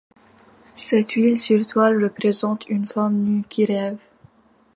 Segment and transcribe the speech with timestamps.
[0.75, 3.99] Cette huile sur toile représente une femme nue qui rêve.